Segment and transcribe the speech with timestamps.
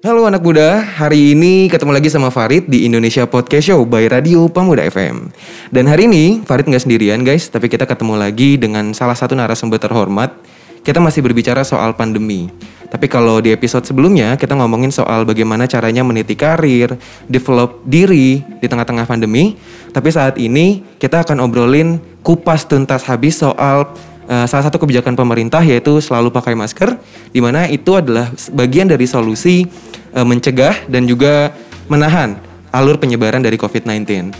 [0.00, 4.48] Halo anak muda, hari ini ketemu lagi sama Farid di Indonesia Podcast Show by Radio
[4.48, 5.28] Pemuda FM.
[5.68, 9.76] Dan hari ini Farid nggak sendirian guys, tapi kita ketemu lagi dengan salah satu narasumber
[9.76, 10.32] terhormat.
[10.80, 12.48] Kita masih berbicara soal pandemi.
[12.88, 16.96] Tapi kalau di episode sebelumnya kita ngomongin soal bagaimana caranya meniti karir,
[17.28, 19.60] develop diri di tengah-tengah pandemi.
[19.92, 23.92] Tapi saat ini kita akan obrolin kupas tuntas habis soal
[24.30, 26.94] uh, salah satu kebijakan pemerintah yaitu selalu pakai masker,
[27.34, 29.66] di mana itu adalah bagian dari solusi
[30.12, 31.54] uh, mencegah dan juga
[31.86, 32.38] menahan
[32.70, 34.30] alur penyebaran dari COVID-19.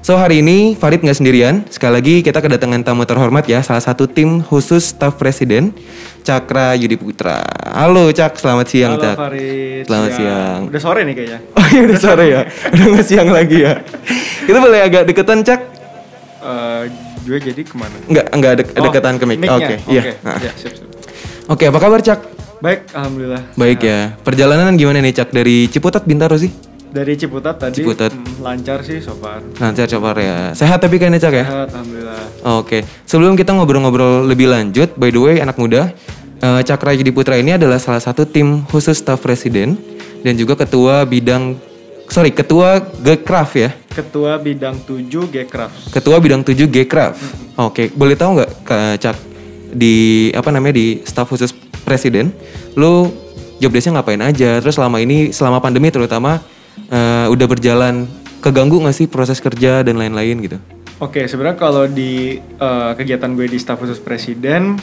[0.00, 1.60] So hari ini Farid nggak sendirian.
[1.68, 5.76] Sekali lagi kita kedatangan tamu terhormat ya, salah satu tim khusus staf presiden,
[6.24, 7.44] Cakra Yudi Putra.
[7.68, 9.16] Halo Cak, selamat siang Halo Cak.
[9.20, 9.84] Farid.
[9.84, 10.60] Selamat siang.
[10.72, 11.38] Udah sore nih kayaknya.
[11.60, 12.40] Oh iya udah sore ya,
[12.72, 13.72] udah nggak siang lagi ya.
[14.40, 15.60] Kita boleh agak deketan Cak?
[16.40, 16.82] Eh,
[17.28, 17.96] gue jadi ke mana?
[18.08, 19.38] Nggak, nggak dek Oh, deketan ke mic.
[19.44, 20.00] Oke, iya.
[20.00, 20.38] Oke, Nah.
[20.40, 20.52] ya.
[21.44, 22.20] Oke, apa kabar Cak?
[22.60, 23.42] Baik, alhamdulillah.
[23.56, 24.12] Baik ya.
[24.20, 26.52] Perjalanan gimana nih Cak dari Ciputat Bintaro sih?
[26.92, 28.12] Dari Ciputat tadi Ciputat.
[28.12, 29.40] mm, lancar sih so far.
[29.56, 30.52] Lancar coba ya.
[30.52, 31.44] Sehat tapi kayaknya Cak ya?
[31.48, 32.20] Sehat, alhamdulillah.
[32.60, 35.96] Oke, sebelum kita ngobrol-ngobrol lebih lanjut, by the way anak muda,
[36.36, 39.80] eh, Cakra Yudi Putra ini adalah salah satu tim khusus staf presiden
[40.20, 41.56] dan juga ketua bidang,
[42.06, 45.96] sorry, ketua Gekraf ya, Ketua bidang 7 Gcraft.
[45.96, 47.16] ketua bidang 7 Gekraf.
[47.56, 48.50] Oke, boleh tahu nggak
[49.00, 49.16] Cak
[49.70, 51.54] di apa namanya di staf khusus
[51.90, 52.30] presiden,
[52.78, 53.10] lu
[53.58, 54.62] job desk-nya ngapain aja?
[54.62, 56.38] Terus selama ini, selama pandemi terutama
[56.86, 58.06] eh, udah berjalan
[58.38, 60.58] keganggu nggak sih proses kerja dan lain-lain gitu?
[61.00, 64.78] Oke, sebenarnya kalau di eh, kegiatan gue di staf khusus presiden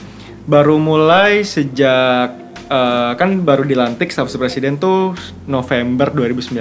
[0.47, 2.33] baru mulai sejak
[2.67, 5.13] eh, kan baru dilantik staf khusus presiden tuh
[5.47, 6.57] November 2019.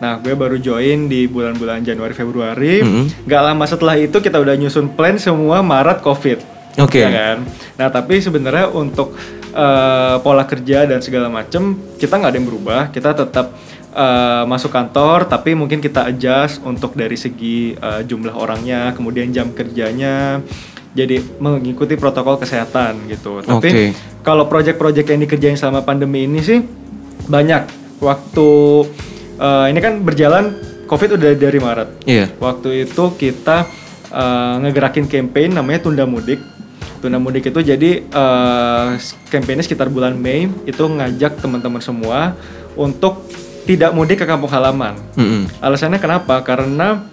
[0.00, 2.80] Nah, gue baru join di bulan-bulan Januari Februari.
[2.80, 3.28] Mhm.
[3.28, 6.38] Gak lama setelah itu kita udah nyusun plan semua Maret Covid.
[6.80, 7.04] Oke.
[7.04, 7.36] Ya kan?
[7.78, 9.14] Nah, tapi sebenarnya untuk
[9.54, 12.80] eh, pola kerja dan segala macem kita nggak ada yang berubah.
[12.90, 13.54] Kita tetap
[13.94, 19.54] eh, masuk kantor, tapi mungkin kita adjust untuk dari segi eh, jumlah orangnya, kemudian jam
[19.54, 20.42] kerjanya.
[20.94, 23.42] Jadi mengikuti protokol kesehatan gitu.
[23.42, 23.90] Tapi
[24.22, 26.62] kalau project-project yang dikerjain selama pandemi ini sih
[27.26, 27.66] banyak.
[27.98, 28.50] Waktu
[29.38, 31.88] eh, ini kan berjalan COVID udah dari Maret.
[32.04, 32.26] Iya.
[32.38, 33.66] Waktu itu kita
[34.12, 36.40] uh, ngegerakin campaign namanya Tunda Mudik.
[37.04, 38.96] Tunda Mudik itu jadi uh,
[39.28, 42.32] campaignnya sekitar bulan Mei itu ngajak teman-teman semua
[42.80, 43.28] untuk
[43.68, 44.96] tidak mudik ke kampung halaman.
[45.12, 45.52] Mm-mm.
[45.60, 46.40] Alasannya kenapa?
[46.40, 47.04] Karena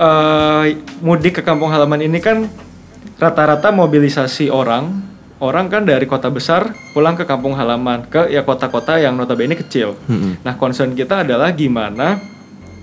[0.00, 0.64] uh,
[1.04, 2.48] mudik ke kampung halaman ini kan
[3.20, 5.04] rata-rata mobilisasi orang,
[5.36, 10.00] orang kan dari kota besar pulang ke kampung halaman ke ya kota-kota yang notabene kecil.
[10.08, 10.40] Mm-mm.
[10.40, 12.35] Nah, concern kita adalah gimana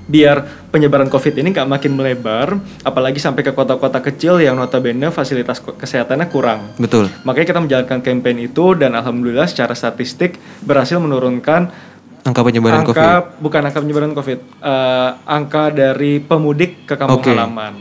[0.03, 5.63] biar penyebaran COVID ini nggak makin melebar, apalagi sampai ke kota-kota kecil yang notabene fasilitas
[5.63, 6.75] kesehatannya kurang.
[6.75, 7.07] Betul.
[7.23, 11.91] Makanya kita menjalankan campaign itu dan alhamdulillah secara statistik berhasil menurunkan
[12.23, 13.43] Angka penyebaran angka COVID.
[13.43, 17.35] bukan angka penyebaran COVID, eh, angka dari pemudik ke kampung Oke.
[17.35, 17.73] halaman.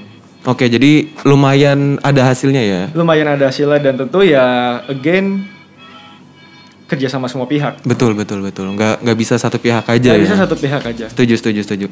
[0.43, 2.83] Oke, jadi lumayan ada hasilnya ya.
[2.91, 5.47] Lumayan ada hasilnya dan tentu ya again
[6.93, 7.81] kerja sama semua pihak.
[7.89, 8.69] Betul, betul, betul.
[8.77, 10.25] Nggak nggak bisa satu pihak aja Nggak ya.
[10.29, 11.07] bisa satu pihak aja.
[11.09, 11.87] Setuju, setuju, setuju.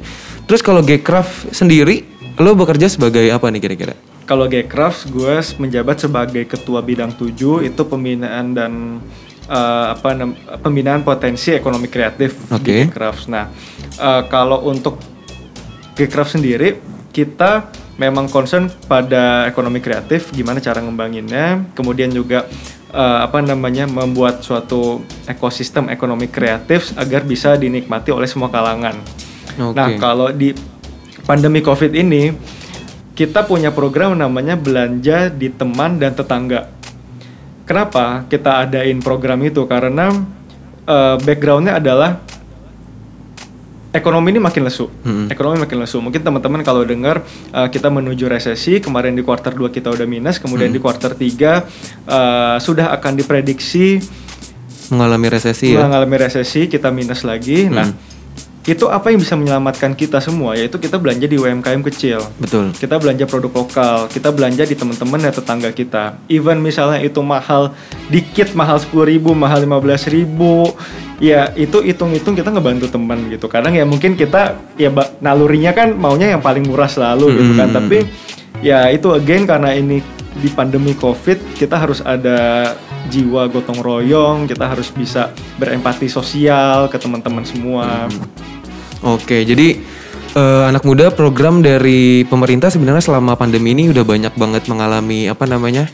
[0.44, 2.04] Terus kalau Gcraft sendiri,
[2.36, 3.94] lo bekerja sebagai apa nih kira-kira?
[4.28, 8.72] Kalau Gcraft, gue menjabat sebagai ketua bidang 7 itu pembinaan dan
[9.48, 10.14] eh, apa
[10.62, 12.62] pembinaan potensi ekonomi kreatif Oke.
[12.62, 13.22] di Gcraft.
[13.32, 13.50] Nah,
[13.98, 15.00] eh, kalau untuk
[15.98, 16.78] Gcraft sendiri
[17.10, 22.48] kita memang concern pada ekonomi kreatif, gimana cara ngembanginnya, kemudian juga
[22.90, 28.98] eh, apa namanya membuat suatu ekosistem ekonomi kreatif agar bisa dinikmati oleh semua kalangan.
[29.58, 29.74] Oke.
[29.74, 30.54] Nah, kalau di
[31.24, 32.34] pandemi Covid ini
[33.14, 36.72] kita punya program namanya belanja di teman dan tetangga.
[37.68, 39.62] Kenapa kita adain program itu?
[39.68, 40.10] Karena
[40.86, 42.18] eh, backgroundnya adalah
[43.90, 44.86] ekonomi ini makin lesu.
[44.86, 45.26] Mm-mm.
[45.30, 45.98] Ekonomi makin lesu.
[45.98, 50.38] Mungkin teman-teman kalau dengar eh, kita menuju resesi, kemarin di kuartal 2 kita udah minus,
[50.38, 54.00] kemudian di kuartal 3 eh, sudah akan diprediksi
[54.90, 55.86] Mengalami resesi ya?
[55.86, 57.70] mengalami resesi, kita minus lagi.
[57.70, 57.86] Nah,
[58.68, 60.52] itu apa yang bisa menyelamatkan kita semua?
[60.52, 62.20] Yaitu kita belanja di UMKM kecil.
[62.36, 62.76] Betul.
[62.76, 66.20] Kita belanja produk lokal, kita belanja di teman-teman dan tetangga kita.
[66.28, 67.72] Even misalnya itu mahal
[68.12, 70.76] dikit, mahal 10.000 ribu, mahal 15.000 ribu,
[71.24, 73.48] ya itu hitung-hitung kita ngebantu teman gitu.
[73.48, 74.92] Kadang ya mungkin kita ya
[75.24, 77.72] nalurinya kan maunya yang paling murah selalu gitu kan.
[77.72, 77.76] Hmm.
[77.80, 77.98] Tapi
[78.60, 82.72] ya itu again karena ini di pandemi COVID kita harus ada
[83.10, 88.06] jiwa gotong royong, kita harus bisa berempati sosial ke teman-teman semua.
[89.02, 89.80] Oke, jadi
[90.36, 95.44] eh, anak muda program dari pemerintah sebenarnya selama pandemi ini udah banyak banget mengalami apa
[95.50, 95.90] namanya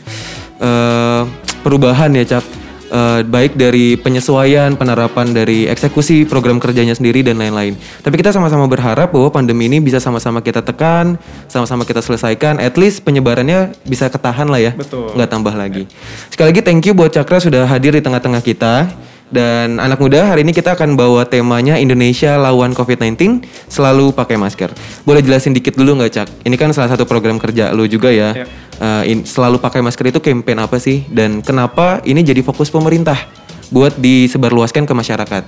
[0.61, 1.21] eh,
[1.65, 2.45] perubahan ya cap.
[2.91, 7.77] Eh, baik dari penyesuaian, penerapan dari eksekusi program kerjanya sendiri dan lain-lain.
[8.03, 11.15] Tapi kita sama-sama berharap bahwa pandemi ini bisa sama-sama kita tekan,
[11.47, 12.59] sama-sama kita selesaikan.
[12.59, 15.15] At least penyebarannya bisa ketahan lah ya, Betul.
[15.15, 15.83] nggak tambah lagi.
[16.31, 19.06] Sekali lagi thank you buat Cakra sudah hadir di tengah-tengah kita.
[19.27, 24.71] Dan anak muda hari ini kita akan bawa temanya Indonesia lawan COVID-19 selalu pakai masker.
[25.03, 26.27] Boleh jelasin dikit dulu nggak Cak?
[26.47, 28.31] Ini kan salah satu program kerja lu juga ya.
[28.31, 28.45] Ya.
[28.79, 31.03] Eh, in- selalu pakai masker itu campaign apa sih?
[31.11, 33.19] Dan kenapa ini jadi fokus pemerintah
[33.67, 35.43] buat disebarluaskan ke masyarakat?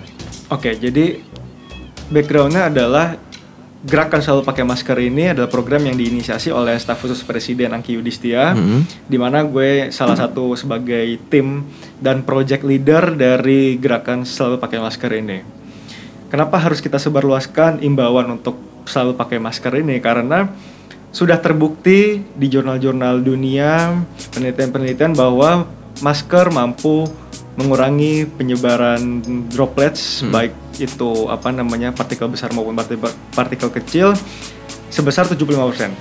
[0.52, 1.24] Oke, jadi
[2.12, 3.16] backgroundnya adalah
[3.80, 8.52] gerakan selalu pakai masker ini adalah program yang diinisiasi oleh staf khusus Presiden Angki Yudhistia,
[8.52, 9.08] Mhm.
[9.08, 11.64] di mana gue salah satu sebagai tim
[12.04, 15.40] dan project leader dari gerakan selalu pakai masker ini.
[16.28, 20.04] Kenapa harus kita sebarluaskan imbauan untuk selalu pakai masker ini?
[20.04, 20.52] Karena
[21.10, 24.04] sudah terbukti di jurnal-jurnal dunia,
[24.36, 25.66] penelitian-penelitian bahwa
[26.04, 27.08] masker mampu
[27.58, 34.08] mengurangi penyebaran droplets baik itu apa namanya partikel besar maupun partikel, partikel kecil
[34.90, 35.92] sebesar 75%.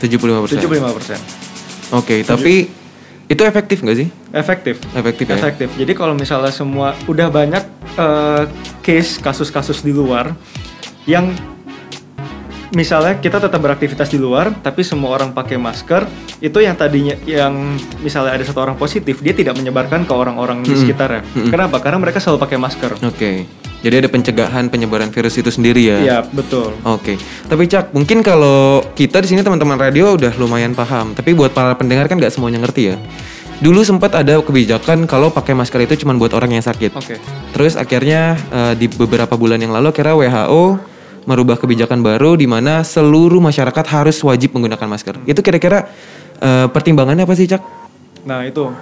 [0.00, 0.56] 75%.
[0.56, 1.96] 75%.
[1.96, 2.68] Oke, tapi
[3.28, 4.08] itu efektif nggak sih?
[4.32, 4.80] Efektif.
[4.96, 5.36] Efektif ya?
[5.36, 5.68] Efektif.
[5.76, 7.64] Jadi kalau misalnya semua udah banyak
[7.96, 8.42] eh,
[8.80, 10.32] case kasus-kasus di luar
[11.04, 11.32] yang
[12.72, 16.04] misalnya kita tetap beraktivitas di luar tapi semua orang pakai masker
[16.38, 20.72] itu yang tadinya yang misalnya ada satu orang positif dia tidak menyebarkan ke orang-orang di
[20.72, 20.82] Mm-mm.
[20.84, 21.22] sekitarnya.
[21.24, 21.50] Mm-mm.
[21.50, 21.76] Kenapa?
[21.80, 22.92] Karena mereka selalu pakai masker.
[23.02, 23.32] Oke.
[23.78, 25.98] Jadi ada pencegahan penyebaran virus itu sendiri ya?
[26.02, 26.74] Iya, betul.
[26.82, 27.14] Oke,
[27.46, 31.78] tapi Cak, mungkin kalau kita di sini teman-teman radio udah lumayan paham, tapi buat para
[31.78, 32.98] pendengar kan nggak semuanya ngerti ya.
[33.62, 36.90] Dulu sempat ada kebijakan kalau pakai masker itu cuma buat orang yang sakit.
[36.98, 37.22] Oke.
[37.54, 40.62] Terus akhirnya eh, di beberapa bulan yang lalu akhirnya WHO
[41.28, 45.20] merubah kebijakan baru di mana seluruh masyarakat harus wajib menggunakan masker.
[45.28, 45.84] Itu kira-kira
[46.40, 47.60] eh, pertimbangannya apa sih, Cak?
[48.24, 48.72] Nah, itu.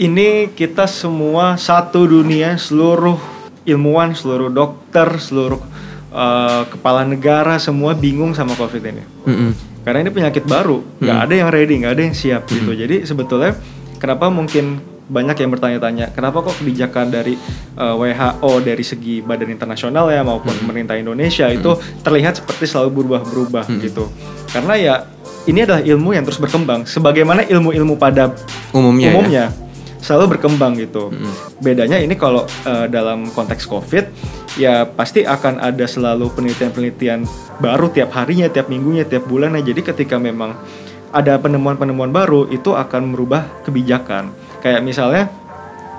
[0.00, 3.20] Ini kita semua satu dunia, seluruh
[3.62, 5.62] ilmuwan, seluruh dokter, seluruh
[6.10, 9.06] eh, kepala negara semua bingung sama Covid ini.
[9.30, 9.52] Mm-mm.
[9.86, 12.68] Karena ini penyakit baru, nggak ada yang ready, nggak ada yang siap gitu.
[12.76, 13.56] Jadi sebetulnya
[13.96, 17.34] kenapa mungkin banyak yang bertanya-tanya, kenapa kok kebijakan dari
[17.74, 21.74] eh, WHO dari segi badan internasional ya maupun pemerintah Indonesia itu
[22.06, 24.06] terlihat seperti selalu berubah-berubah gitu.
[24.54, 24.94] Karena ya
[25.50, 26.86] ini adalah ilmu yang terus berkembang.
[26.86, 28.30] Sebagaimana ilmu-ilmu pada
[28.70, 29.14] Umumnya, ya?
[29.18, 29.44] umumnya
[30.00, 31.12] selalu berkembang gitu.
[31.12, 31.60] Mm-mm.
[31.60, 34.04] Bedanya ini kalau eh, dalam konteks COVID
[34.58, 37.28] ya pasti akan ada selalu penelitian-penelitian
[37.62, 39.60] baru tiap harinya, tiap minggunya, tiap bulannya.
[39.62, 40.56] Jadi ketika memang
[41.10, 44.32] ada penemuan-penemuan baru itu akan merubah kebijakan.
[44.60, 45.28] Kayak misalnya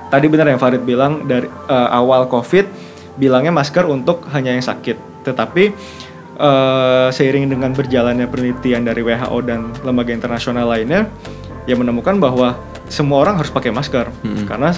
[0.10, 2.66] tadi benar yang Farid bilang dari eh, awal COVID
[3.18, 5.25] bilangnya masker untuk hanya yang sakit.
[5.25, 5.63] Tetapi
[6.38, 11.10] eh, seiring dengan berjalannya penelitian dari WHO dan lembaga internasional lainnya
[11.69, 12.58] yang menemukan bahwa
[12.92, 14.46] semua orang harus pakai masker Mm-mm.
[14.50, 14.75] karena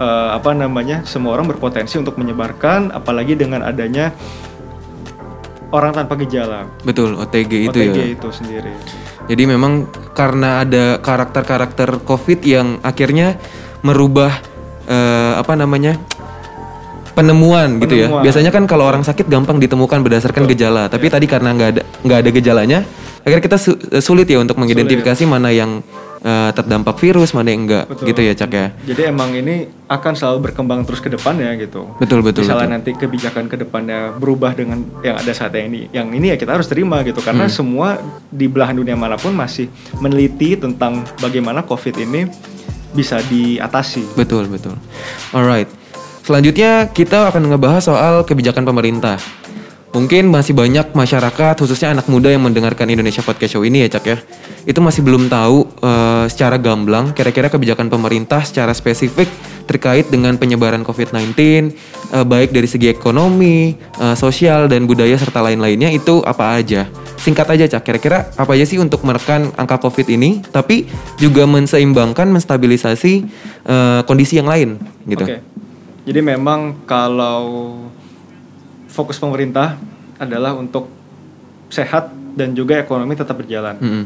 [0.00, 4.14] eh, apa namanya semua orang berpotensi untuk menyebarkan apalagi dengan adanya
[5.70, 8.06] orang tanpa gejala Betul, OTG itu OTG ya.
[8.16, 8.72] itu sendiri.
[9.30, 13.38] Jadi memang karena ada karakter-karakter COVID yang akhirnya
[13.86, 14.34] merubah
[14.90, 15.94] eh, apa namanya
[17.14, 18.06] penemuan, gitu ya.
[18.10, 18.24] Penemuan.
[18.26, 22.18] Biasanya kan kalau orang sakit gampang ditemukan berdasarkan gejala, tapi tadi karena nggak ada nggak
[22.26, 22.78] ada gejalanya,
[23.22, 25.84] akhirnya kita su- sulit ya untuk mengidentifikasi mana yang
[26.20, 28.04] eh, terdampak virus, mana yang enggak, Betul.
[28.12, 28.66] gitu ya Cak ya.
[28.86, 31.90] Jadi emang ini akan selalu berkembang terus ke depannya gitu.
[31.98, 32.44] Betul betul.
[32.46, 32.76] Misalnya betul.
[32.78, 35.90] nanti kebijakan ke depannya berubah dengan yang ada saat ini.
[35.90, 37.54] Yang ini ya kita harus terima gitu karena Hmm.
[37.54, 37.88] semua
[38.30, 39.66] di belahan dunia mana pun masih
[39.98, 42.30] meneliti tentang bagaimana COVID ini
[42.90, 44.14] bisa diatasi.
[44.18, 44.74] Betul, betul.
[45.30, 45.70] Alright.
[46.20, 49.18] Selanjutnya kita akan ngebahas soal kebijakan pemerintah.
[49.90, 54.04] Mungkin masih banyak masyarakat, khususnya anak muda yang mendengarkan Indonesia Podcast Show ini ya Cak
[54.06, 54.22] ya.
[54.62, 55.66] Itu masih belum tahu
[56.20, 59.26] eh, secara gamblang kira-kira kebijakan pemerintah secara spesifik
[59.70, 61.30] terkait dengan penyebaran COVID-19,
[62.10, 66.90] eh, baik dari segi ekonomi, eh, sosial, dan budaya serta lain-lainnya itu apa aja.
[67.22, 70.90] Singkat aja Cak, kira-kira apa aja sih untuk menekan angka COVID ini, tapi
[71.22, 73.12] juga menseimbangkan, menstabilisasi
[73.62, 75.22] eh, kondisi yang lain gitu.
[75.22, 75.38] Oke.
[76.02, 77.78] Jadi memang kalau
[78.90, 79.78] fokus pemerintah
[80.18, 80.90] adalah untuk
[81.70, 83.78] sehat dan juga ekonomi tetap berjalan.
[83.78, 84.04] Mm-mm.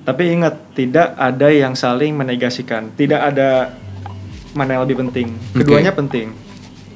[0.00, 2.92] Tapi ingat, tidak ada yang saling menegasikan.
[2.96, 3.74] Tidak ada
[4.56, 5.36] mana yang lebih penting.
[5.54, 6.32] Keduanya penting.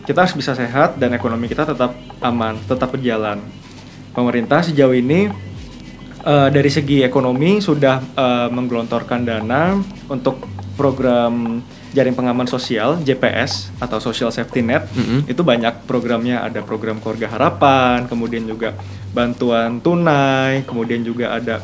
[0.05, 3.41] Kita harus bisa sehat dan ekonomi kita tetap aman, tetap berjalan.
[4.13, 5.33] Pemerintah sejauh ini
[6.25, 10.45] eh, dari segi ekonomi sudah eh, menggelontorkan dana untuk
[10.75, 11.63] program
[11.95, 14.91] jaring pengaman sosial JPS atau Social Safety Net.
[14.91, 15.31] Mm-mm.
[15.31, 18.75] Itu banyak programnya, ada program keluarga harapan, kemudian juga
[19.15, 21.63] bantuan tunai, kemudian juga ada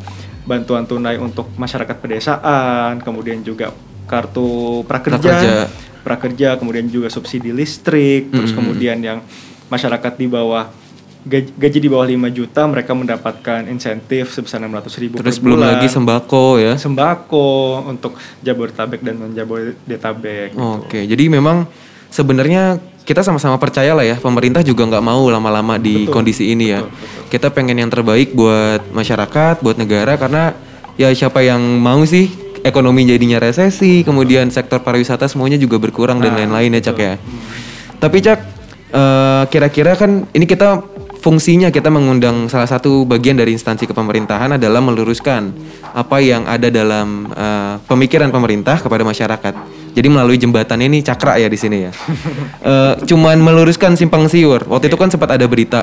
[0.51, 3.71] bantuan tunai untuk masyarakat pedesaan, kemudian juga
[4.05, 5.55] kartu prakerja, Prakerja.
[6.03, 9.23] prakerja, kemudian juga subsidi listrik, terus kemudian yang
[9.69, 10.67] masyarakat di bawah
[11.23, 15.59] gaji, gaji di bawah 5 juta mereka mendapatkan insentif sebesar 600 ribu Terus per belum
[15.61, 15.71] bulan.
[15.71, 16.75] lagi sembako ya.
[16.75, 17.49] sembako
[17.87, 20.51] untuk Jabodetabek dan non Jabodetabek.
[20.51, 20.83] gitu.
[20.83, 21.71] Oke, jadi memang
[22.09, 26.71] sebenarnya kita sama-sama percaya lah ya pemerintah juga nggak mau lama-lama di Betul, kondisi ini
[26.71, 26.87] ya.
[26.87, 27.27] betul, betul.
[27.27, 30.55] Kita pengen yang terbaik buat masyarakat, buat negara karena
[30.95, 32.31] ya siapa yang mau sih
[32.63, 37.15] ekonomi jadinya resesi, kemudian sektor pariwisata semuanya juga berkurang dan Nah, lain-lain ya Cak ya.
[37.99, 38.39] Tapi Cak
[38.95, 40.79] eh, kira-kira kan ini kita
[41.21, 45.53] fungsinya kita mengundang salah satu bagian dari instansi kepemerintahan adalah meluruskan
[45.93, 49.55] apa yang ada dalam eh, pemikiran pemerintah kepada masyarakat.
[49.91, 51.93] Jadi melalui jembatan ini cakra ya di sini ya.
[52.61, 54.61] Eh, cuman meluruskan simpang siur.
[54.69, 55.81] Waktu itu kan sempat ada berita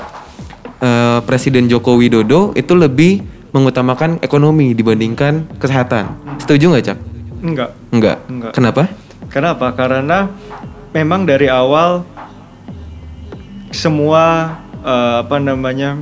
[0.78, 6.38] eh, Presiden Joko Widodo itu lebih mengutamakan ekonomi dibandingkan kesehatan.
[6.38, 6.98] Setuju nggak Cak?
[7.42, 7.70] Enggak.
[7.90, 8.18] Enggak.
[8.30, 8.52] Enggak.
[8.54, 8.84] Kenapa?
[9.34, 9.74] Kenapa?
[9.74, 10.30] Karena
[10.94, 12.06] memang dari awal
[13.74, 15.98] semua eh, apa namanya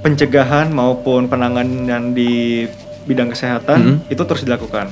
[0.00, 2.64] pencegahan maupun penanganan di
[3.04, 4.88] bidang kesehatan itu terus dilakukan.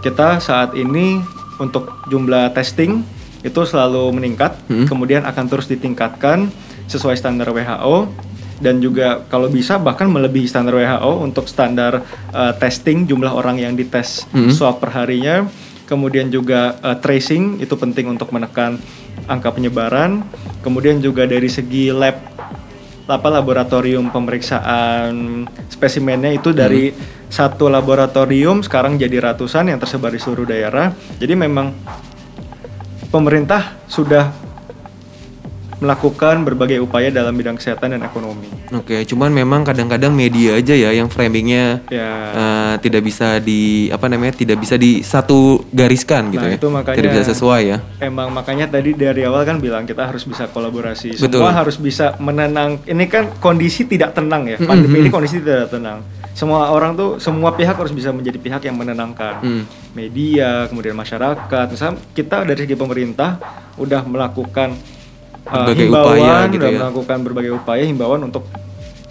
[0.00, 1.20] Kita saat ini
[1.58, 3.02] untuk jumlah testing
[3.42, 4.56] itu selalu meningkat,
[4.88, 6.50] kemudian akan terus ditingkatkan
[6.88, 8.08] sesuai standar WHO
[8.58, 12.02] dan juga kalau bisa bahkan melebihi standar WHO untuk standar
[12.34, 15.46] eh, testing jumlah orang yang dites swab per harinya.
[15.88, 18.76] Kemudian juga eh, tracing itu penting untuk menekan
[19.24, 20.20] angka penyebaran.
[20.60, 22.20] Kemudian juga dari segi lab
[23.08, 26.92] apa laboratorium pemeriksaan spesimennya itu dari
[27.32, 30.92] satu laboratorium sekarang jadi ratusan yang tersebar di seluruh daerah.
[31.16, 31.72] Jadi memang
[33.08, 34.47] pemerintah sudah
[35.78, 38.50] melakukan berbagai upaya dalam bidang kesehatan dan ekonomi.
[38.70, 42.10] Oke, cuman memang kadang-kadang media aja ya yang framingnya Ya.
[42.30, 46.58] eh, tidak bisa di apa namanya tidak bisa di satu gariskan gitu Nah, ya.
[46.58, 47.78] itu makanya- tidak bisa sesuai ya.
[47.98, 51.14] Emang makanya tadi dari awal kan bilang kita harus bisa kolaborasi.
[51.14, 51.40] Betul.
[51.40, 52.82] Semua harus bisa menenang.
[52.82, 54.58] Ini kan kondisi tidak tenang ya.
[54.60, 56.02] Pandemi ini kondisi tidak tenang.
[56.34, 59.42] Semua orang tuh semua pihak harus bisa menjadi pihak yang menenangkan.
[59.42, 59.62] Hmm.
[59.90, 61.66] Media, kemudian masyarakat.
[61.66, 63.38] Misalnya kita dari segi pemerintah
[63.74, 64.74] udah melakukan
[65.48, 66.78] uh, Berbagai himbauan, upaya gitu ya.
[66.84, 68.44] melakukan berbagai upaya himbauan untuk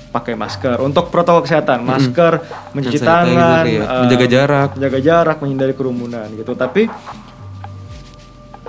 [0.07, 2.41] pakai masker, untuk protokol kesehatan, masker,
[2.73, 4.69] mencuci Hand sanitizer tangan, ya, uh, menjaga jarak.
[4.79, 6.53] menjaga jarak, menghindari kerumunan gitu.
[6.57, 6.89] Tapi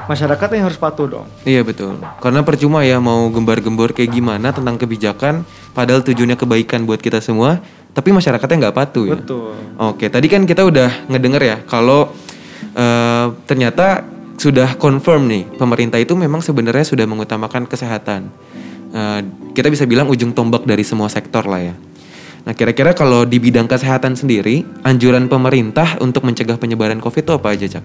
[0.09, 1.27] masyarakat yang harus patuh dong.
[1.45, 2.01] Iya betul.
[2.21, 5.45] Karena percuma ya mau gembar-gembor kayak gimana tentang kebijakan,
[5.77, 7.61] padahal tujuannya kebaikan buat kita semua,
[7.93, 9.19] tapi masyarakatnya nggak patuh ya.
[9.21, 9.53] Betul.
[9.79, 12.09] Oke, tadi kan kita udah ngedenger ya kalau
[12.73, 18.31] eh, ternyata sudah confirm nih pemerintah itu memang sebenarnya sudah mengutamakan kesehatan.
[18.95, 19.21] Eh,
[19.53, 21.75] kita bisa bilang ujung tombak dari semua sektor lah ya.
[22.47, 27.49] Nah, kira-kira kalau di bidang kesehatan sendiri, anjuran pemerintah untuk mencegah penyebaran COVID itu apa
[27.53, 27.85] aja, Cak?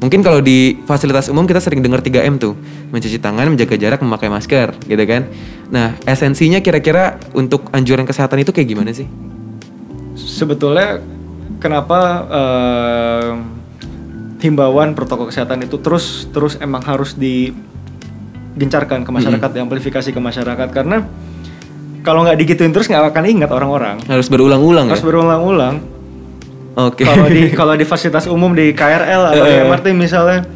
[0.00, 2.56] Mungkin kalau di fasilitas umum kita sering dengar 3M tuh,
[2.94, 5.28] mencuci tangan, menjaga jarak, memakai masker, gitu kan.
[5.68, 9.08] Nah, esensinya kira-kira untuk anjuran kesehatan itu kayak gimana sih?
[10.16, 11.00] Sebetulnya
[11.60, 13.55] kenapa eh,
[14.40, 21.08] himbauan protokol kesehatan itu terus terus emang harus digencarkan ke masyarakat, diamplifikasi ke masyarakat karena
[22.04, 23.98] kalau nggak digituin terus nggak akan ingat orang-orang.
[24.06, 25.06] Harus berulang-ulang Harus ya?
[25.10, 25.74] berulang-ulang.
[26.76, 27.02] Oke.
[27.02, 29.66] Kalau di kalau di fasilitas umum di KRL atau di Eh.
[29.66, 30.46] MRT misalnya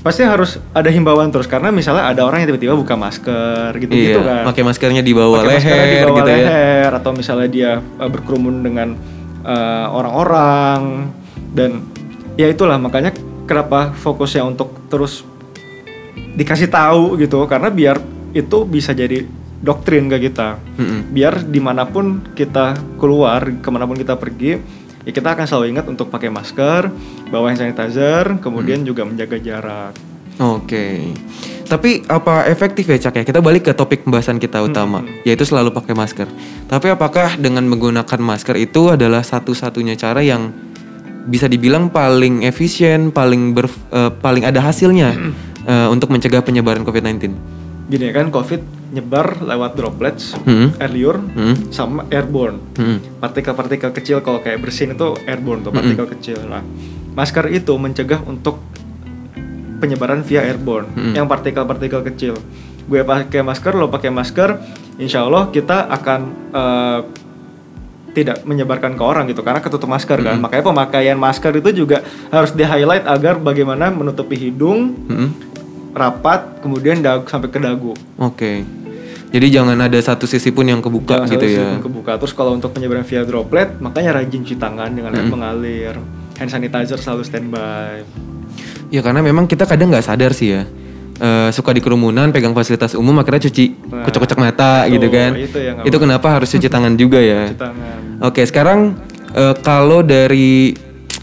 [0.00, 4.40] pasti harus ada himbauan terus karena misalnya ada orang yang tiba-tiba buka masker gitu-gitu iya,
[4.40, 4.48] kan.
[4.48, 6.36] pakai maskernya di bawah leher di bawah gitu ya.
[6.40, 8.96] leher atau misalnya dia uh, berkerumun dengan
[9.44, 11.12] uh, orang-orang
[11.52, 11.84] dan
[12.40, 13.12] ya itulah makanya
[13.44, 15.28] kenapa fokusnya untuk terus
[16.32, 18.00] dikasih tahu gitu karena biar
[18.32, 19.28] itu bisa jadi
[19.60, 21.12] doktrin ke kita Mm-mm.
[21.12, 24.56] biar di mana pun kita keluar ke mana pun kita pergi
[25.04, 26.88] ya kita akan selalu ingat untuk pakai masker
[27.28, 29.92] bawa hand sanitizer kemudian juga menjaga jarak
[30.40, 31.12] Oke.
[31.68, 33.24] Tapi apa efektif ya Cak ya?
[33.28, 36.24] Kita balik ke topik pembahasan kita utama, yaitu selalu pakai masker.
[36.64, 40.48] Tapi apakah dengan menggunakan masker itu adalah satu-satunya cara yang
[41.30, 45.14] bisa dibilang paling efisien, paling ber, eh, paling ada hasilnya
[45.62, 47.30] eh, untuk mencegah penyebaran COVID-19?
[47.90, 48.62] gini kan covid
[48.94, 50.70] nyebar lewat droplets Hmm.
[50.78, 51.74] air liur Hmm.
[51.74, 53.02] sama airborne Hmm.
[53.18, 56.62] partikel-partikel kecil kalau kayak bersin itu airborne tuh partikel kecil nah
[57.18, 58.62] masker itu mencegah untuk
[59.82, 60.86] penyebaran via airborne
[61.18, 62.38] yang partikel-partikel kecil
[62.86, 64.62] gue pakai masker lo pakai masker
[64.94, 66.20] insya Allah kita akan
[66.54, 66.98] eh,
[68.10, 72.50] tidak menyebarkan ke orang gitu karena ketutup masker kan makanya pemakaian masker itu juga harus
[72.50, 75.30] di highlight agar bagaimana menutupi hidung Hmm.
[75.90, 78.62] rapat kemudian dagu sampai ke dagu Oke.
[79.30, 81.62] Jadi jangan ada satu sisi pun yang kebuka Jangan gitu sampai ya.
[81.62, 82.12] sistem kebuka.
[82.18, 85.94] Terus kalau untuk penyebaran via droplet, makanya rajin cuci tangan dengan air mengalir.
[86.34, 88.02] hand sanitizer selalu standby.
[88.90, 90.66] Ya karena memang kita kadang nggak sadar sih ya.
[91.20, 95.30] Eh, suka di kerumunan pegang fasilitas umum akhirnya cuci Nah, kocok-kocok mata betul, gitu kan.
[95.36, 97.52] itu yang itu kenapa harus cuci tangan juga ya.
[97.52, 97.98] Cuci tangan.
[98.24, 98.96] Oke, sekarang
[99.36, 100.72] eh, kalau dari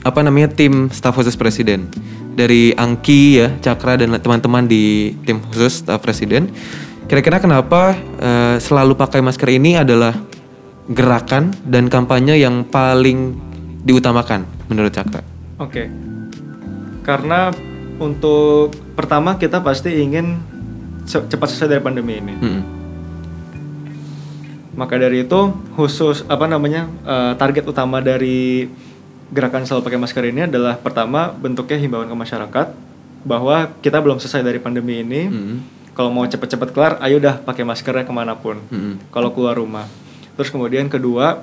[0.06, 1.90] apa namanya tim staf khusus presiden
[2.38, 6.54] dari Angki ya, Cakra dan teman-teman di tim khusus staf presiden,
[7.10, 10.14] kira-kira kenapa eh, selalu pakai masker ini adalah
[10.94, 13.34] gerakan dan kampanye yang paling
[13.82, 15.26] diutamakan menurut Cakra?
[15.58, 15.90] Oke.
[17.02, 17.50] Karena
[17.98, 20.42] untuk pertama kita pasti ingin
[21.06, 22.34] cepat selesai dari pandemi ini.
[22.34, 22.64] Mm-mm.
[24.74, 25.40] Maka dari itu
[25.78, 28.66] khusus apa namanya eh, target utama dari
[29.30, 32.68] gerakan selalu pakai masker ini adalah pertama bentuknya himbauan ke masyarakat
[33.22, 35.22] bahwa kita belum selesai dari pandemi ini.
[35.30, 35.58] Mm-mm.
[35.98, 38.62] Kalau mau cepet-cepet kelar, ayo dah pakai maskernya ke mana pun.
[38.70, 39.14] Mm-mm.
[39.14, 39.90] Kalau keluar rumah.
[40.38, 41.42] Terus kemudian kedua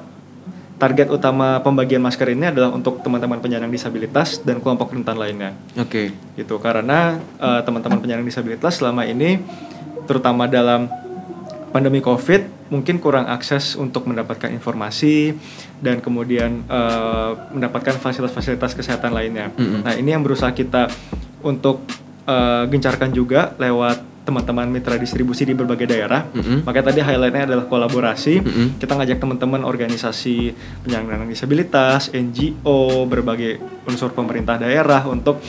[0.74, 6.10] target utama pembagian masker ini adalah untuk teman-teman penyandang disabilitas dan kelompok rentan lainnya Oke.
[6.34, 9.38] gitu karena eh, teman-teman penyandang disabilitas selama ini
[10.04, 10.90] terutama dalam
[11.70, 15.34] pandemi covid mungkin kurang akses untuk mendapatkan informasi
[15.78, 19.86] dan kemudian eh, mendapatkan fasilitas-fasilitas kesehatan lainnya Mm-mm.
[19.86, 20.90] nah ini yang berusaha kita
[21.46, 21.86] untuk
[22.26, 26.64] eh, gencarkan juga lewat teman-teman mitra distribusi di berbagai daerah Mm-mm.
[26.64, 28.68] makanya tadi highlightnya adalah kolaborasi Mm-mm.
[28.80, 35.42] kita ngajak teman-teman organisasi penyandang disabilitas, NGO, berbagai unsur pemerintah daerah untuk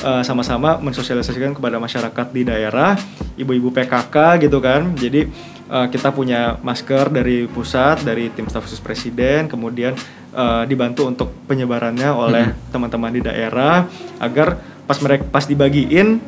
[0.00, 2.96] eh, sama-sama mensosialisasikan kepada masyarakat di daerah,
[3.36, 4.94] ibu-ibu PKK gitu kan.
[4.96, 5.28] Jadi
[5.68, 9.92] eh, kita punya masker dari pusat, dari tim staf khusus presiden, kemudian
[10.32, 13.84] eh, dibantu untuk penyebarannya oleh teman-teman di daerah
[14.22, 16.18] agar pas mereka pas dibagiin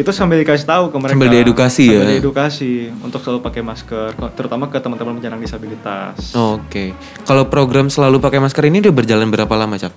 [0.00, 2.12] itu sambil dikasih tahu ke mereka Sambil diedukasi Sambil ya?
[2.16, 6.96] diedukasi untuk selalu pakai masker terutama ke teman-teman penyandang disabilitas Oke.
[7.22, 9.92] Kalau program selalu pakai masker ini udah berjalan berapa lama, Cak?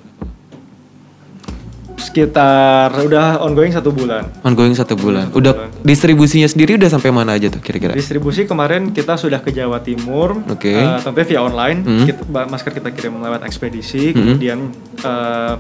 [1.96, 5.30] sekitar udah ongoing satu bulan Ongoing satu bulan.
[5.30, 5.82] satu Udah bulan.
[5.82, 7.90] distribusinya sendiri udah sampai mana aja tuh kira-kira?
[7.92, 10.70] distribusi kemarin kita sudah ke Jawa Timur Oke.
[10.70, 12.06] eh, tentunya via online Hmm.
[12.06, 14.68] Kita- masker kita kirim lewat ekspedisi kemudian
[15.00, 15.54] eh,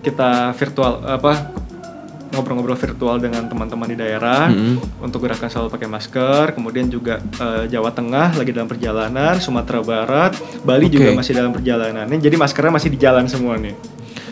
[0.00, 1.32] kita virtual apa
[2.38, 4.78] ngobrol-ngobrol virtual dengan teman-teman di daerah Hmm.
[5.00, 10.32] untuk gerakan selalu pakai masker kemudian juga eh, Jawa Tengah lagi dalam perjalanan Sumatera Barat
[10.62, 11.18] Bali juga Oke.
[11.18, 13.74] masih dalam perjalanan Ini jadi maskernya masih di jalan semua nih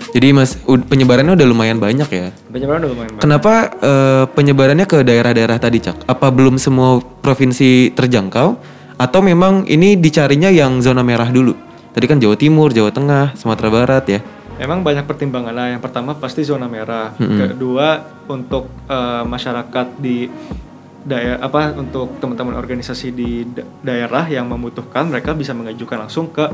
[0.06, 2.32] Jadi Mas penyebarannya udah lumayan banyak ya.
[2.48, 3.20] penyebaran udah lumayan banyak.
[3.20, 6.08] Kenapa eh, penyebarannya ke daerah-daerah tadi, Cak?
[6.08, 8.48] Apa belum semua provinsi terjangkau
[8.96, 11.52] atau memang ini dicarinya yang zona merah dulu?
[11.92, 14.20] Tadi kan Jawa Timur, Jawa Tengah, Sumatera Barat ya.
[14.56, 15.66] Memang banyak pertimbangan lah.
[15.76, 17.12] Yang pertama pasti zona merah.
[17.16, 20.28] Kedua untuk eh, masyarakat di
[21.06, 26.46] daerah apa untuk teman-teman organisasi di da- daerah yang membutuhkan mereka bisa mengajukan langsung ke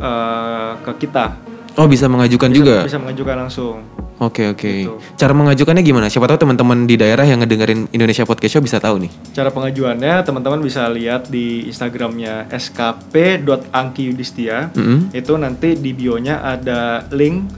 [0.00, 1.38] eh, ke kita.
[1.78, 2.82] Oh, bisa mengajukan juga.
[2.82, 3.86] Bisa mengajukan langsung.
[4.20, 4.84] Oke, oke.
[4.84, 5.00] Gitu.
[5.16, 6.12] Cara mengajukannya gimana?
[6.12, 9.10] Siapa tahu teman-teman di daerah yang ngedengerin Indonesia Podcast Show bisa tahu nih.
[9.32, 14.76] Cara pengajuannya teman-teman bisa lihat di Instagramnya skp.angkiyudistia.
[14.76, 15.08] Mm-mm.
[15.16, 17.48] Itu nanti di bionya ada link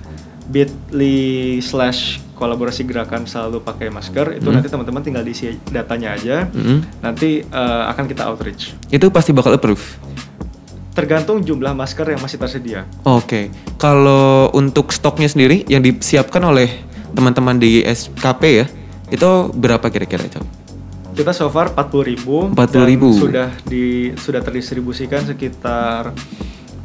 [0.55, 4.38] bit.ly slash kolaborasi gerakan selalu pakai masker.
[4.38, 6.46] Itu nanti teman-teman tinggal diisi datanya aja.
[6.46, 7.03] Mm-mm.
[7.03, 8.79] Nanti eh, akan kita outreach.
[8.87, 9.83] Itu pasti bakal approve.
[10.92, 12.85] Tergantung jumlah masker yang masih tersedia.
[13.09, 13.48] Oke,
[13.81, 16.68] kalau untuk stoknya sendiri yang disiapkan oleh
[17.16, 18.66] teman-teman di SKP ya,
[19.09, 20.44] itu berapa kira-kira, Cok?
[21.12, 23.20] Kita so far 40.000 ribu 40.000.
[23.20, 26.09] sudah di sudah terdistribusikan sekitar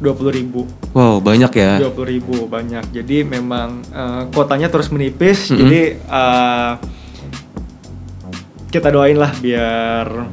[0.04, 1.80] 20.000 Wow, banyak ya.
[1.80, 2.92] 20 ribu banyak.
[2.92, 5.48] Jadi memang eh, kuotanya terus menipis.
[5.48, 5.60] Mm-mm.
[5.64, 6.72] Jadi eh,
[8.68, 10.28] kita doain lah biar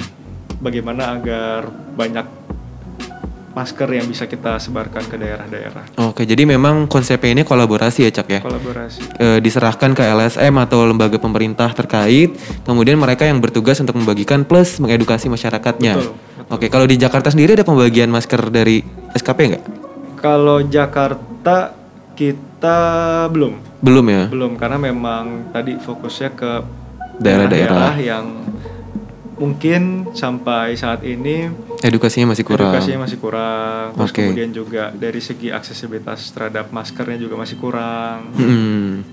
[0.59, 2.44] bagaimana agar banyak
[3.55, 5.87] masker yang bisa kita sebarkan ke daerah-daerah.
[6.03, 8.39] Oke, jadi memang konsepnya ini kolaborasi ya, Cak ya.
[8.43, 9.15] Kolaborasi.
[9.15, 12.35] E, diserahkan ke LSM atau lembaga pemerintah terkait,
[12.67, 15.95] kemudian mereka yang bertugas untuk membagikan plus mengedukasi masyarakatnya.
[15.95, 16.11] Betul,
[16.45, 18.83] Oke, kalau di Jakarta sendiri ada pembagian masker dari
[19.15, 19.63] SKP nggak?
[20.19, 21.71] Kalau Jakarta
[22.13, 22.77] kita
[23.31, 24.23] belum, Belum ya.
[24.27, 26.51] belum karena memang tadi fokusnya ke
[27.15, 27.95] Daerah-daerah.
[27.95, 28.25] yang
[29.35, 31.51] mungkin sampai saat ini
[31.83, 32.71] Edukasinya masih kurang.
[32.71, 33.93] Edukasinya masih kurang.
[33.93, 34.21] Terus Oke.
[34.25, 38.31] kemudian juga dari segi aksesibilitas terhadap maskernya juga masih kurang.
[38.33, 39.05] Hmm.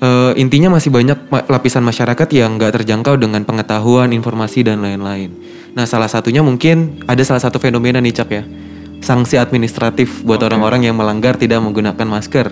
[0.00, 5.28] Eh, intinya masih banyak ma- lapisan masyarakat yang nggak terjangkau dengan pengetahuan, informasi dan lain-lain.
[5.76, 8.42] Nah, salah satunya mungkin ada salah satu fenomena nih Cak ya,
[9.04, 12.48] sanksi administratif buat orang-orang yang melanggar tidak menggunakan masker.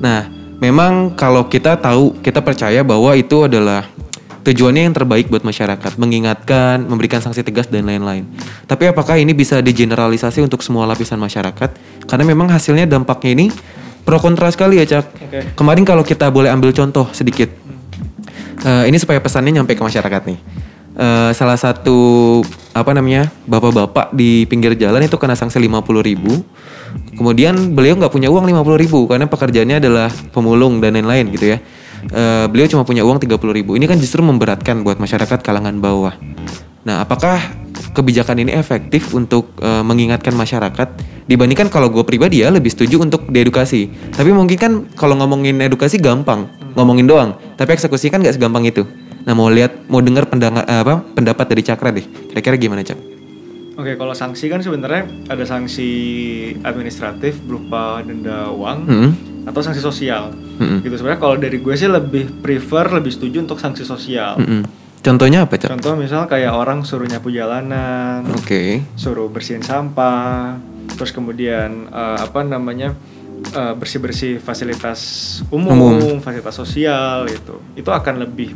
[0.00, 0.32] Nah,
[0.64, 3.84] memang kalau kita tahu, kita percaya bahwa itu adalah
[4.48, 8.24] tujuannya yang terbaik buat masyarakat, mengingatkan, memberikan sanksi tegas dan lain-lain.
[8.64, 11.70] Tapi apakah ini bisa digeneralisasi untuk semua lapisan masyarakat?
[12.08, 13.46] Karena memang hasilnya dampaknya ini
[14.02, 15.04] pro kontra sekali ya cak.
[15.28, 15.40] Oke.
[15.52, 17.68] Kemarin kalau kita boleh ambil contoh sedikit,
[18.66, 20.38] Eh, ini supaya pesannya nyampe ke masyarakat nih.
[20.98, 22.42] Eh, salah satu
[22.74, 26.42] apa namanya bapak-bapak di pinggir jalan itu kena sanksi 50.000 ribu.
[27.14, 31.58] Kemudian beliau nggak punya uang 50.000 ribu karena pekerjaannya adalah pemulung dan lain-lain gitu ya.
[32.06, 33.74] Eh, beliau cuma punya uang 30.000 ribu.
[33.74, 36.14] Ini kan justru memberatkan buat masyarakat kalangan bawah.
[36.86, 37.42] Nah, apakah
[37.92, 40.88] kebijakan ini efektif untuk eh, mengingatkan masyarakat
[41.28, 44.14] dibandingkan kalau gue pribadi ya lebih setuju untuk diedukasi.
[44.14, 47.36] Tapi mungkin kan kalau ngomongin edukasi gampang, ngomongin doang.
[47.58, 48.86] Tapi eksekusi kan nggak segampang itu.
[49.28, 52.06] Nah, mau lihat, mau dengar eh, apa pendapat dari Cakra deh.
[52.32, 52.96] Kira-kira gimana Cak?
[53.78, 55.90] Oke, kalau sanksi kan sebenarnya ada sanksi
[56.66, 59.10] administratif berupa denda uang Hmm.
[59.48, 60.30] Atau sanksi sosial.
[60.60, 60.84] Mm-mm.
[60.84, 64.36] Gitu sebenarnya kalau dari gue sih lebih prefer lebih setuju untuk sanksi sosial.
[64.36, 64.62] Mm-mm.
[64.98, 65.78] Contohnya apa Cak?
[65.78, 68.82] Contoh misal kayak orang suruh nyapu jalanan, Oke.
[68.98, 70.58] suruh bersihin sampah,
[70.98, 72.92] terus kemudian eh, apa namanya
[73.54, 75.00] eh, bersih-bersih fasilitas
[75.54, 76.18] umum, Umum.
[76.18, 78.50] fasilitas sosial itu, itu akan lebih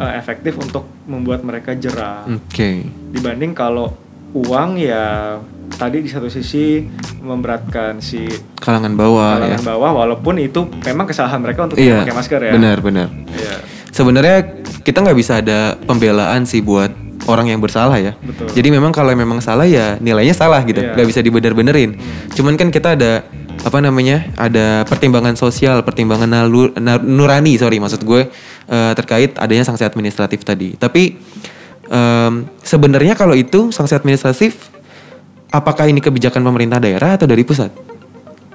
[0.00, 2.88] eh, efektif untuk membuat mereka jerah Oke.
[3.12, 3.92] dibanding kalau
[4.32, 5.36] uang ya
[5.76, 6.80] tadi di satu sisi
[7.20, 8.24] memberatkan si
[8.56, 9.66] Kalangan bawah kalangan ya.
[9.66, 12.00] bawah walaupun itu memang kesalahan mereka untuk Iya.
[12.00, 12.52] tidak pakai masker ya.
[12.52, 13.08] Benar, benar.
[13.28, 13.54] Iya.
[13.90, 14.36] Sebenarnya
[14.82, 16.92] kita nggak bisa ada pembelaan sih buat
[17.26, 18.12] orang yang bersalah ya.
[18.16, 18.48] Betul.
[18.50, 20.94] Jadi memang kalau memang salah ya nilainya salah gitu, Iya.
[20.94, 21.96] nggak bisa dibener-benerin.
[22.32, 23.24] Cuman kan kita ada
[23.58, 28.28] apa namanya, ada pertimbangan sosial, pertimbangan nalu- na- nurani, sorry maksud gue
[28.66, 30.74] eh, terkait adanya sanksi administratif tadi.
[30.74, 31.14] Tapi
[31.86, 34.58] em, sebenarnya kalau itu sanksi administratif,
[35.48, 37.70] apakah ini kebijakan pemerintah daerah atau dari pusat?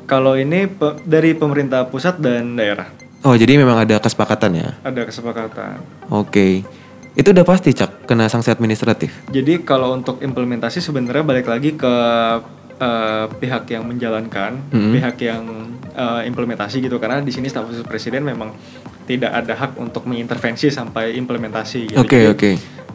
[0.04, 2.88] Kalau ini pe- dari pemerintah pusat dan daerah
[3.22, 4.70] Oh jadi memang ada kesepakatan ya.
[4.82, 5.78] ada kesepakatan.
[6.10, 6.66] Oke,
[7.14, 9.14] itu udah pasti cak kena sanksi administratif.
[9.30, 11.94] Jadi kalau untuk implementasi sebenarnya balik lagi ke
[12.82, 14.92] eh, pihak yang menjalankan, Mhm.
[14.92, 15.44] pihak yang
[15.92, 18.58] eh, implementasi gitu karena di sini staf khusus presiden memang
[19.06, 21.94] tidak ada hak untuk mengintervensi sampai implementasi.
[21.94, 22.00] gitu.
[22.00, 22.52] Oke Jadi, oke.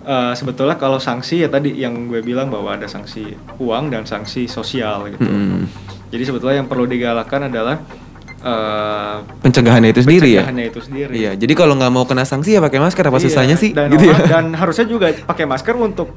[0.06, 3.26] Eh, sebetulnya kalau sanksi ya tadi yang gue bilang bahwa ada sanksi
[3.58, 5.26] uang dan sanksi sosial gitu.
[5.26, 5.66] Mm-mm.
[6.06, 7.82] Jadi sebetulnya yang perlu digalakkan adalah
[8.40, 10.46] eh, Pencegahannya itu sendiri ya.
[10.46, 11.12] pencegahannya itu sendiri.
[11.12, 13.74] Iya, jadi kalau nggak mau kena sanksi ya pakai masker apa Iya, susahnya sih?
[13.74, 14.18] Dan, gitu ya.
[14.30, 16.14] dan harusnya juga pakai masker untuk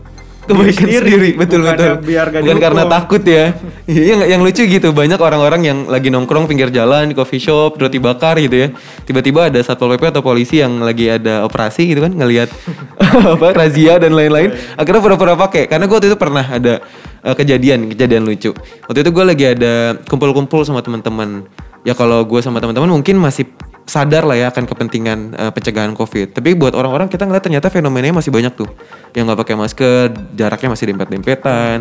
[0.50, 2.10] Kebaikan diri sendiri, betul bukannya betul.
[2.10, 2.96] Biar gak Bukan karena dihukum.
[2.98, 3.46] takut ya.
[3.86, 8.02] Yang, yang lucu gitu banyak orang-orang yang lagi nongkrong pinggir jalan di coffee shop, roti
[8.02, 8.68] bakar gitu ya.
[9.06, 12.50] Tiba-tiba ada satpol pp atau polisi yang lagi ada operasi gitu kan ngelihat
[13.38, 14.58] apa razia dan lain-lain.
[14.74, 16.82] Akhirnya pura-pura pakai karena gue waktu itu pernah ada
[17.24, 18.52] eh, kejadian kejadian lucu.
[18.88, 21.48] Waktu itu gue lagi ada kumpul-kumpul sama teman-teman.
[21.88, 23.48] Ya kalau gue sama teman-teman mungkin masih
[23.90, 26.38] sadar lah ya akan kepentingan eh, pencegahan COVID.
[26.38, 28.70] Tapi buat orang-orang kita ngeliat ternyata fenomenanya masih banyak tuh.
[29.18, 30.06] Yang nggak pakai masker,
[30.38, 31.78] jaraknya masih dempet-dempetan.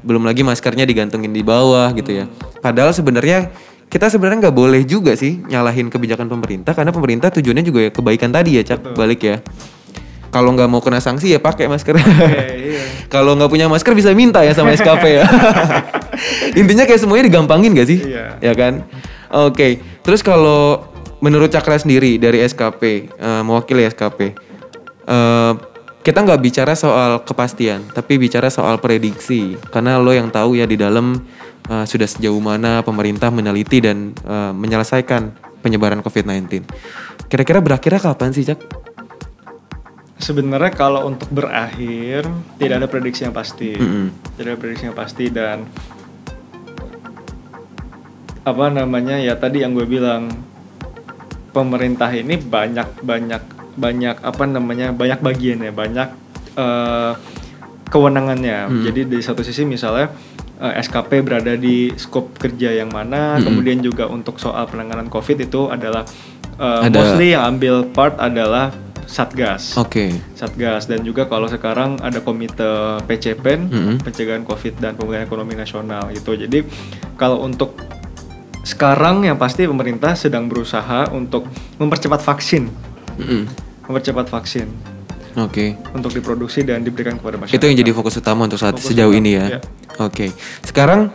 [0.00, 2.24] Belum lagi maskernya digantungin di bawah gitu ya.
[2.64, 3.52] Padahal sebenarnya
[3.90, 8.30] kita sebenarnya nggak boleh juga sih nyalahin kebijakan pemerintah karena pemerintah tujuannya juga ya kebaikan
[8.30, 9.36] tadi ya cak balik ya.
[10.30, 11.98] Kalau nggak mau kena sanksi ya pakai masker.
[11.98, 12.06] Oke,
[12.70, 12.82] iya.
[13.10, 15.26] Kalau nggak punya masker bisa minta ya sama SKP ya.
[16.60, 17.98] Intinya kayak semuanya digampangin gak sih?
[18.14, 18.38] Iya.
[18.38, 18.86] Ya kan?
[19.30, 19.82] Oke.
[20.06, 20.86] Terus kalau
[21.18, 24.34] menurut Cakra sendiri dari SKP, eh, mewakili SKP,
[25.10, 25.52] eh,
[26.00, 29.58] kita nggak bicara soal kepastian, tapi bicara soal prediksi.
[29.68, 31.18] Karena lo yang tahu ya di dalam
[31.66, 36.64] eh, sudah sejauh mana pemerintah meneliti dan eh, menyelesaikan penyebaran COVID-19.
[37.28, 38.79] Kira-kira berakhirnya kapan sih, Cak?
[40.20, 42.28] Sebenarnya kalau untuk berakhir
[42.60, 43.72] tidak ada prediksi yang pasti.
[43.72, 44.12] Mm-mm.
[44.36, 45.64] Tidak ada prediksi yang pasti dan
[48.40, 50.32] apa namanya ya tadi yang gue bilang
[51.52, 53.42] pemerintah ini banyak banyak
[53.76, 56.08] banyak apa namanya banyak bagiannya banyak
[56.56, 57.12] eh,
[57.90, 58.58] kewenangannya.
[58.70, 58.82] Hmm.
[58.82, 60.08] Jadi di satu sisi misalnya
[60.58, 63.44] eh, SKP berada di skop kerja yang mana, Hmm.
[63.50, 66.04] kemudian juga untuk soal penanganan COVID itu adalah
[66.56, 68.72] eh, Ada- mostly yang ambil part adalah
[69.10, 69.74] Satgas.
[69.74, 70.14] Oke.
[70.38, 73.96] Satgas dan juga kalau sekarang ada komite PCPEN Mm-mm.
[74.06, 76.38] pencegahan COVID dan pemulihan ekonomi nasional gitu.
[76.38, 76.62] Jadi
[77.18, 77.74] kalau untuk
[78.62, 81.50] sekarang yang pasti pemerintah sedang berusaha untuk
[81.82, 82.70] mempercepat vaksin,
[83.18, 83.50] Mm-mm.
[83.90, 84.70] mempercepat vaksin
[85.34, 85.74] Oke.
[85.90, 87.58] untuk diproduksi dan diberikan kepada masyarakat.
[87.58, 89.46] Itu yang jadi fokus utama untuk saat Fokus sejauh utama, ini ya.
[89.56, 89.60] iya.
[89.98, 90.30] Oke.
[90.62, 91.10] Sekarang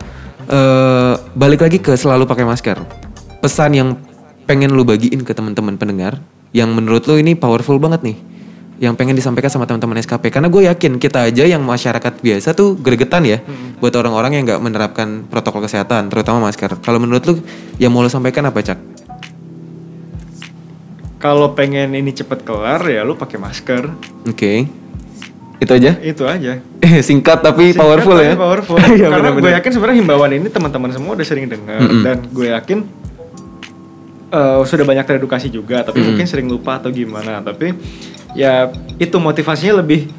[0.52, 2.76] eh, balik lagi ke selalu pakai masker.
[3.40, 3.88] Pesan yang
[4.44, 6.20] pengen lu bagiin ke teman-teman pendengar
[6.56, 8.16] yang menurut lu ini powerful banget nih.
[8.76, 12.76] Yang pengen disampaikan sama teman-teman SKP karena gue yakin kita aja yang masyarakat biasa tuh
[12.76, 13.40] gregetan ya
[13.80, 16.80] buat orang-orang yang nggak menerapkan protokol kesehatan terutama masker.
[16.80, 17.34] Kalau menurut lu
[17.76, 18.76] yang mau lu sampaikan apa cak?
[21.16, 23.88] Kalau pengen ini cepet kelar ya lu pakai masker.
[24.28, 24.68] Oke.
[25.56, 25.96] Itu aja.
[26.04, 26.60] Itu aja.
[26.84, 28.34] Eh, Singkat tapi Singkat powerful tapi ya.
[28.36, 28.76] Powerful.
[28.92, 32.04] Iya, Karena gue yakin sebenarnya himbauan ini teman-teman semua udah sering dengar Mm-mm.
[32.04, 32.78] dan gue yakin
[34.28, 36.14] eh, sudah banyak teredukasi juga, tapi Hmm.
[36.14, 37.38] mungkin sering lupa atau gimana.
[37.40, 37.74] Tapi
[38.34, 40.10] ya itu motivasinya lebih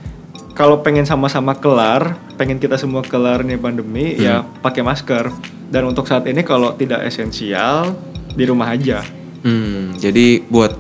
[0.53, 4.61] kalau pengen sama-sama kelar, pengen kita semua kelar nih pandemi, ya Hmm.
[4.63, 5.29] pakai masker.
[5.67, 7.93] Dan untuk saat ini kalau tidak esensial
[8.33, 9.03] di rumah aja.
[9.43, 10.73] Hmm, jadi buat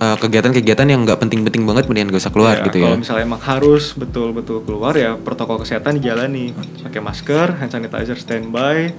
[0.00, 2.88] uh, kegiatan-kegiatan yang nggak penting-penting banget mendingan gak usah keluar Ya, gitu ya.
[2.88, 8.96] Kalau misalnya emang harus betul-betul keluar ya protokol kesehatan dijalani, pakai masker, hand sanitizer standby,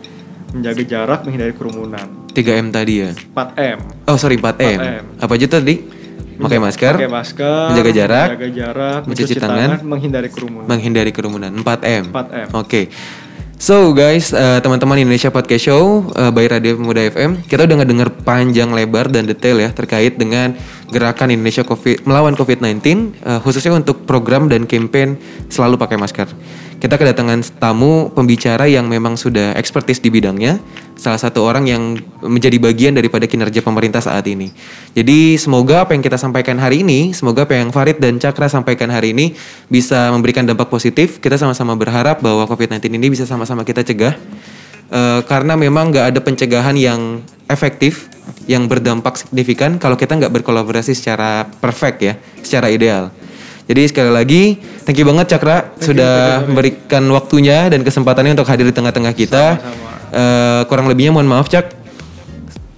[0.52, 2.08] menjaga jarak, menghindari kerumunan.
[2.32, 3.12] 3M tadi ya.
[3.34, 3.78] 4M.
[4.08, 4.80] Oh sorry 4M.
[4.80, 5.04] 4M.
[5.20, 5.76] Apa aja tadi?
[6.42, 10.66] Pakai masker, Pakai masker, menjaga jarak, menjaga jarak, mencuci tangan, menghindari kerumunan.
[10.66, 11.52] menghindari kerumunan.
[11.54, 12.04] 4M.
[12.10, 12.48] 4M.
[12.58, 12.82] Oke.
[13.62, 18.10] So guys, uh, teman-teman Indonesia Podcast Show uh, by Radio Pemuda FM, kita udah ngedenger
[18.26, 20.58] panjang lebar dan detail ya terkait dengan
[20.92, 22.78] gerakan Indonesia COVID melawan COVID-19,
[23.24, 25.16] uh, khususnya untuk program dan campaign
[25.48, 26.28] selalu pakai masker.
[26.82, 30.58] Kita kedatangan tamu pembicara yang memang sudah ekspertis di bidangnya,
[30.98, 34.50] salah satu orang yang menjadi bagian daripada kinerja pemerintah saat ini.
[34.98, 38.90] Jadi semoga apa yang kita sampaikan hari ini, semoga apa yang Farid dan Cakra sampaikan
[38.90, 39.38] hari ini
[39.70, 41.22] bisa memberikan dampak positif.
[41.22, 44.18] Kita sama-sama berharap bahwa COVID-19 ini bisa sama-sama kita cegah.
[44.92, 48.12] Eh, karena memang nggak ada pencegahan yang efektif,
[48.44, 53.08] yang berdampak signifikan kalau kita nggak berkolaborasi secara perfect ya, secara ideal.
[53.72, 58.76] Jadi sekali lagi, thank you banget Cakra sudah memberikan waktunya dan kesempatannya untuk hadir di
[58.76, 59.64] tengah-tengah kita.
[59.64, 59.92] Sama-sama.
[60.12, 61.72] Eh, kurang lebihnya mohon maaf Cak.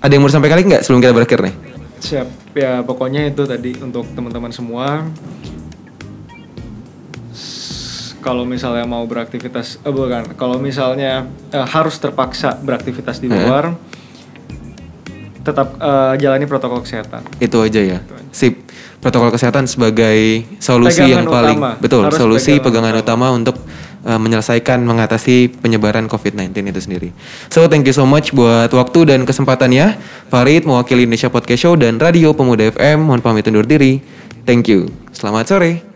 [0.06, 1.56] Ada yang mau disampaikan lagi nggak sebelum kita berakhir nih?
[1.98, 2.28] Siap.
[2.54, 5.10] Ya pokoknya itu tadi untuk teman-teman semua.
[8.24, 10.34] Kalau misalnya mau beraktivitas, eh bukan.
[10.40, 13.76] Kalau misalnya eh, harus terpaksa beraktivitas di luar,
[15.44, 17.28] tetap eh, jalani protokol kesehatan.
[17.44, 18.00] Itu aja ya.
[18.32, 18.64] Sip.
[19.04, 21.72] Protokol kesehatan sebagai solusi Pegangan yang paling utama.
[21.76, 23.60] betul, Harus solusi pegangan pegangan utama, untuk
[24.08, 27.10] uh, menyelesaikan mengatasi penyebaran COVID-19 itu sendiri.
[27.52, 30.00] So, thank you so much buat waktu dan kesempatannya.
[30.32, 34.00] Farid mewakili Indonesia Podcast Show dan Radio Pemuda FM mohon pamit undur diri.
[34.44, 34.92] Thank you.
[35.16, 35.93] Selamat sore.